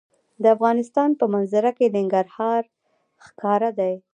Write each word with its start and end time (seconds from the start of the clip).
د 0.43 0.45
افغانستان 0.55 1.09
په 1.19 1.25
منظره 1.33 1.71
کې 1.77 1.93
ننګرهار 1.95 2.63
ښکاره 3.25 3.69
ده. 3.79 3.91